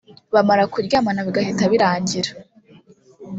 [0.33, 2.29] bamara kuryamana bigahita birangira